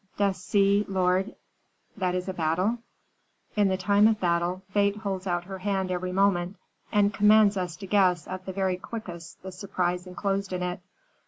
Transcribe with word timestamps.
Dost 0.17 0.43
see, 0.43 0.83
lord, 0.87 1.35
that 1.95 2.15
is 2.15 2.27
a 2.27 2.33
battle? 2.33 2.79
In 3.55 3.77
time 3.77 4.07
of 4.07 4.19
battle 4.19 4.63
Fate 4.73 4.95
holds 4.95 5.27
out 5.27 5.43
her 5.43 5.59
hand 5.59 5.91
every 5.91 6.11
moment, 6.11 6.55
and 6.91 7.13
commands 7.13 7.55
us 7.55 7.75
to 7.75 7.85
guess 7.85 8.27
at 8.27 8.47
the 8.47 8.51
very 8.51 8.77
quickest 8.77 9.43
the 9.43 9.51
surprise 9.51 10.07
inclosed 10.07 10.53
in 10.53 10.63
it. 10.63 10.79